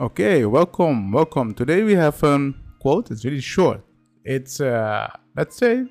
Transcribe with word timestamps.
Okay, 0.00 0.46
welcome, 0.46 1.12
welcome. 1.12 1.52
Today 1.52 1.82
we 1.82 1.92
have 1.92 2.22
a 2.22 2.54
quote. 2.80 3.10
It's 3.10 3.22
really 3.22 3.42
short. 3.42 3.82
It's 4.24 4.58
uh, 4.58 5.10
let's 5.36 5.58
say 5.58 5.84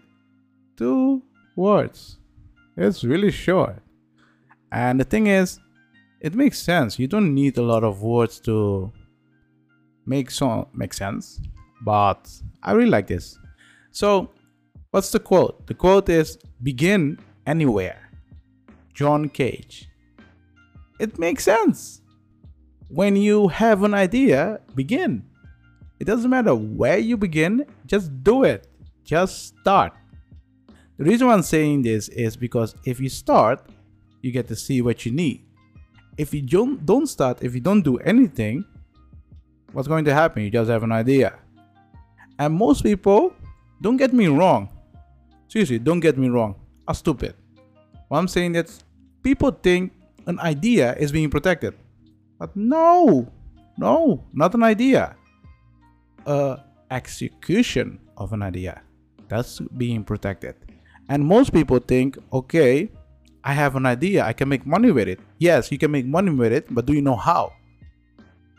two 0.75 1.21
words. 1.55 2.17
It's 2.75 3.03
really 3.03 3.29
short. 3.29 3.83
And 4.71 4.99
the 4.99 5.03
thing 5.03 5.27
is, 5.27 5.59
it 6.21 6.33
makes 6.33 6.57
sense. 6.57 6.97
You 6.97 7.07
don't 7.07 7.35
need 7.35 7.59
a 7.59 7.61
lot 7.61 7.83
of 7.83 8.01
words 8.01 8.39
to 8.47 8.91
make 10.07 10.31
so 10.31 10.67
make 10.73 10.95
sense. 10.95 11.39
But 11.83 12.31
I 12.63 12.71
really 12.71 12.89
like 12.89 13.05
this. 13.05 13.37
So, 13.91 14.31
what's 14.89 15.11
the 15.11 15.19
quote? 15.19 15.67
The 15.67 15.75
quote 15.75 16.09
is 16.09 16.39
begin 16.63 17.19
anywhere. 17.45 18.09
John 18.91 19.29
Cage. 19.29 19.87
It 20.99 21.19
makes 21.19 21.43
sense. 21.43 22.01
When 22.89 23.15
you 23.15 23.47
have 23.49 23.83
an 23.83 23.93
idea, 23.93 24.59
begin. 24.73 25.23
It 25.99 26.05
doesn't 26.05 26.29
matter 26.29 26.55
where 26.55 26.97
you 26.97 27.17
begin, 27.17 27.65
just 27.85 28.23
do 28.23 28.43
it. 28.43 28.67
Just 29.03 29.57
start. 29.59 29.93
The 30.97 31.03
reason 31.03 31.27
why 31.27 31.33
I'm 31.33 31.43
saying 31.43 31.83
this 31.83 32.09
is 32.09 32.35
because 32.35 32.75
if 32.83 32.99
you 32.99 33.09
start, 33.09 33.65
you 34.21 34.31
get 34.31 34.47
to 34.47 34.55
see 34.55 34.81
what 34.81 35.05
you 35.05 35.11
need. 35.11 35.45
If 36.17 36.33
you 36.33 36.41
don't 36.41 36.85
don't 36.85 37.07
start, 37.07 37.43
if 37.43 37.53
you 37.53 37.61
don't 37.61 37.81
do 37.81 37.97
anything, 37.99 38.65
what's 39.71 39.87
going 39.87 40.03
to 40.05 40.13
happen? 40.13 40.43
You 40.43 40.49
just 40.49 40.69
have 40.69 40.83
an 40.83 40.91
idea. 40.91 41.39
And 42.37 42.53
most 42.53 42.83
people, 42.83 43.33
don't 43.81 43.97
get 43.97 44.13
me 44.13 44.27
wrong. 44.27 44.69
Seriously, 45.47 45.79
don't 45.79 45.99
get 45.99 46.17
me 46.17 46.27
wrong. 46.27 46.55
Are 46.87 46.95
stupid. 46.95 47.35
What 48.07 48.17
I'm 48.17 48.27
saying 48.27 48.55
is 48.55 48.83
people 49.21 49.51
think 49.51 49.93
an 50.25 50.39
idea 50.39 50.95
is 50.95 51.11
being 51.11 51.29
protected. 51.29 51.75
But 52.39 52.55
no, 52.55 53.31
no, 53.77 54.23
not 54.33 54.55
an 54.55 54.63
idea. 54.63 55.15
A 56.25 56.59
execution 56.89 57.99
of 58.17 58.33
an 58.33 58.41
idea. 58.41 58.81
That's 59.27 59.59
being 59.77 60.03
protected. 60.03 60.55
And 61.09 61.25
most 61.25 61.53
people 61.53 61.79
think, 61.79 62.17
okay, 62.31 62.89
I 63.43 63.53
have 63.53 63.75
an 63.75 63.85
idea, 63.85 64.25
I 64.25 64.33
can 64.33 64.49
make 64.49 64.65
money 64.65 64.91
with 64.91 65.07
it. 65.07 65.19
Yes, 65.37 65.71
you 65.71 65.77
can 65.77 65.91
make 65.91 66.05
money 66.05 66.31
with 66.31 66.51
it, 66.51 66.67
but 66.69 66.85
do 66.85 66.93
you 66.93 67.01
know 67.01 67.15
how? 67.15 67.53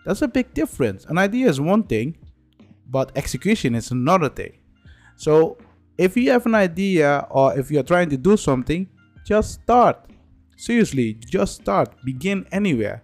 That's 0.05 0.23
a 0.23 0.28
big 0.28 0.55
difference. 0.55 1.05
An 1.06 1.19
idea 1.19 1.48
is 1.48 1.61
one 1.61 1.83
thing, 1.83 2.17
but 2.89 3.12
execution 3.17 3.75
is 3.75 3.91
another 3.91 4.28
thing. 4.28 4.53
So, 5.17 5.58
if 5.98 6.17
you 6.17 6.31
have 6.31 6.47
an 6.47 6.55
idea 6.55 7.27
or 7.31 7.58
if 7.58 7.70
you're 7.70 7.83
trying 7.83 8.08
to 8.11 8.17
do 8.17 8.36
something, 8.36 8.89
just 9.27 9.61
start. 9.62 10.11
Seriously, 10.56 11.14
just 11.14 11.56
start. 11.56 11.95
Begin 12.05 12.47
anywhere. 12.53 13.03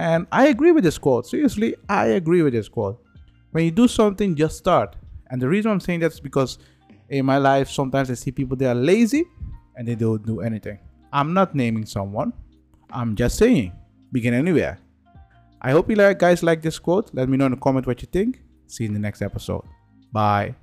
And 0.00 0.26
I 0.32 0.46
agree 0.46 0.72
with 0.72 0.82
this 0.82 0.96
quote. 0.96 1.26
Seriously, 1.26 1.76
I 1.86 2.06
agree 2.20 2.40
with 2.40 2.54
this 2.54 2.70
quote. 2.70 3.04
When 3.50 3.64
you 3.66 3.70
do 3.70 3.86
something, 3.86 4.34
just 4.34 4.56
start. 4.56 4.96
And 5.30 5.42
the 5.42 5.46
reason 5.46 5.70
I'm 5.70 5.78
saying 5.78 6.00
that's 6.00 6.20
because 6.20 6.58
in 7.10 7.26
my 7.26 7.36
life, 7.36 7.68
sometimes 7.68 8.10
I 8.10 8.14
see 8.14 8.32
people 8.32 8.56
they 8.56 8.64
are 8.64 8.74
lazy 8.74 9.24
and 9.76 9.86
they 9.86 9.94
don't 9.94 10.24
do 10.24 10.40
anything. 10.40 10.78
I'm 11.12 11.34
not 11.34 11.54
naming 11.54 11.84
someone. 11.84 12.32
I'm 12.90 13.14
just 13.14 13.36
saying, 13.36 13.72
begin 14.10 14.32
anywhere. 14.32 14.78
I 15.60 15.72
hope 15.72 15.90
you 15.90 15.96
guys 16.14 16.42
like 16.42 16.62
this 16.62 16.78
quote. 16.78 17.10
Let 17.12 17.28
me 17.28 17.36
know 17.36 17.44
in 17.44 17.52
the 17.52 17.58
comment 17.58 17.86
what 17.86 18.00
you 18.00 18.08
think. 18.10 18.40
See 18.68 18.84
you 18.84 18.88
in 18.88 18.94
the 18.94 19.00
next 19.00 19.20
episode. 19.20 19.64
Bye. 20.12 20.54